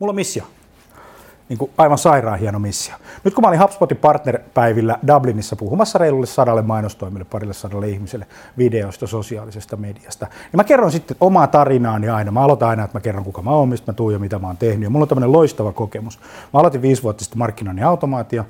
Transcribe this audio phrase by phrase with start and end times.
[0.00, 0.44] Mulla on missio.
[1.48, 2.94] Niin kuin aivan sairaan hieno missio.
[3.24, 8.26] Nyt kun mä olin HubSpotin partnerpäivillä Dublinissa puhumassa reilulle sadalle mainostoimille, parille sadalle ihmiselle
[8.58, 12.30] videoista, sosiaalisesta mediasta, niin mä kerron sitten omaa tarinaani aina.
[12.30, 14.46] Mä aloitan aina, että mä kerron kuka mä oon, mistä mä tuun ja mitä mä
[14.46, 14.82] oon tehnyt.
[14.82, 16.18] Ja mulla on tämmöinen loistava kokemus.
[16.52, 18.46] Mä aloitin viisi vuotta sitten markkinoinnin automaatio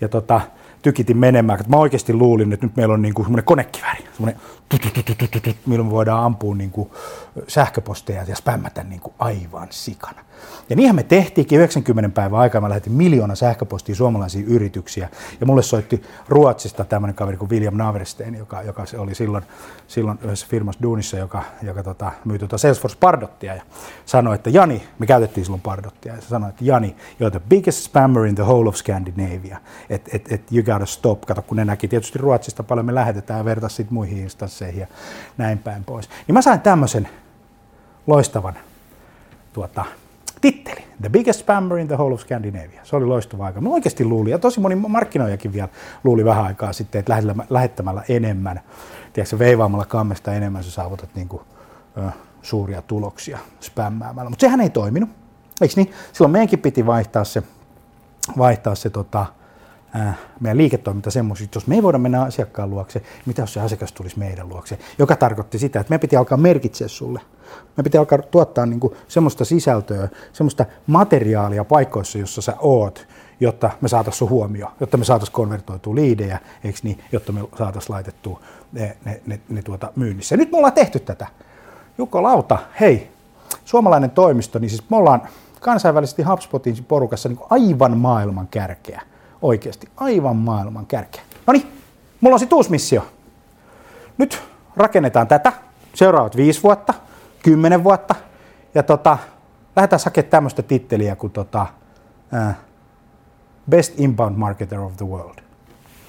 [0.00, 0.40] ja tota,
[0.82, 1.58] tykitin menemään.
[1.68, 4.40] Mä oikeasti luulin, että nyt meillä on niin kuin semmoinen konekivääri, semmoinen
[5.66, 6.90] milloin voidaan ampua niin kuin
[7.48, 10.24] sähköposteja ja spämmätä niin kuin aivan sikana.
[10.70, 12.60] Ja niinhän me tehtiinkin 90 päivän aikaa.
[12.60, 15.08] Mä lähetin miljoona sähköpostia suomalaisiin yrityksiä.
[15.40, 19.44] Ja mulle soitti Ruotsista tämmöinen kaveri kuin William Naverstein, joka, joka oli silloin,
[19.88, 23.54] silloin yhdessä firmassa duunissa, joka, joka tota, myi tuota Salesforce Pardottia.
[23.54, 23.62] Ja
[24.06, 28.26] sanoi, että Jani, me käytettiin silloin Pardottia, ja sanoi, että Jani, you're the biggest spammer
[28.26, 29.58] in the whole of Scandinavia.
[29.90, 31.20] Että et, et you gotta stop.
[31.20, 34.86] Kato, kun ne näki tietysti Ruotsista paljon, me lähetetään ja muihin instansseihin ja
[35.38, 36.08] näin päin pois.
[36.26, 37.08] Niin mä sain tämmöisen
[38.06, 38.54] loistavan
[39.52, 39.84] tuota,
[40.40, 40.84] titteli.
[41.00, 42.80] The biggest spammer in the whole of Scandinavia.
[42.82, 43.60] Se oli loistava aika.
[43.60, 45.68] Mä oikeasti luulin, ja tosi moni markkinoijakin vielä
[46.04, 47.16] luuli vähän aikaa sitten, että
[47.50, 48.60] lähettämällä enemmän,
[49.12, 51.42] tiedätkö, veivaamalla kammesta enemmän sä saavutat niin kuin,
[51.98, 52.10] ö,
[52.42, 54.30] suuria tuloksia spämmäämällä.
[54.30, 55.10] Mutta sehän ei toiminut.
[55.60, 55.92] Eikö niin?
[56.12, 57.42] Silloin meidänkin piti vaihtaa se,
[58.38, 59.26] vaihtaa se tota,
[59.96, 63.60] äh, meidän liiketoiminta semmoisia, että jos me ei voida mennä asiakkaan luokse, mitä jos se
[63.60, 67.20] asiakas tulisi meidän luokse, joka tarkoitti sitä, että me piti alkaa merkitseä sulle.
[67.76, 73.06] Me piti alkaa tuottaa niin kuin semmoista sisältöä, semmoista materiaalia paikoissa, jossa sä oot,
[73.40, 77.94] jotta me saataisiin sun huomio, jotta me saataisiin konvertoitua liidejä, eikö niin, jotta me saataisiin
[77.94, 78.40] laitettua
[78.72, 80.36] ne, ne, ne, ne tuota myynnissä.
[80.36, 81.26] Nyt me ollaan tehty tätä.
[81.98, 83.10] Jukko Lauta, hei,
[83.64, 85.22] suomalainen toimisto, niin siis me ollaan
[85.60, 89.02] kansainvälisesti HubSpotin porukassa niin aivan maailman kärkeä
[89.44, 91.22] oikeasti aivan maailman kärkeä.
[91.46, 91.72] No niin,
[92.20, 93.06] mulla on sitten uusi missio.
[94.18, 94.42] Nyt
[94.76, 95.52] rakennetaan tätä
[95.94, 96.94] seuraavat viisi vuotta,
[97.42, 98.14] kymmenen vuotta,
[98.74, 99.18] ja tota,
[99.76, 101.66] lähdetään hakemaan tämmöistä titteliä kuin tota,
[102.34, 102.56] äh,
[103.70, 105.38] Best Inbound Marketer of the World.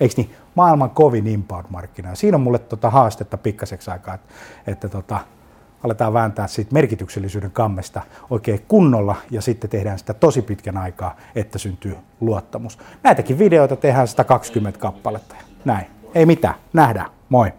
[0.00, 0.34] Eikö niin?
[0.54, 2.14] Maailman kovin inbound-markkina.
[2.14, 4.34] Siinä on mulle tota haastetta pikkaseksi aikaa, että,
[4.66, 5.20] että tota,
[5.86, 11.58] aletaan vääntää siitä merkityksellisyyden kammesta oikein kunnolla ja sitten tehdään sitä tosi pitkän aikaa, että
[11.58, 12.78] syntyy luottamus.
[13.02, 15.34] Näitäkin videoita tehdään 120 kappaletta.
[15.64, 15.86] Näin.
[16.14, 16.54] Ei mitään.
[16.72, 17.10] Nähdään.
[17.28, 17.52] Moi.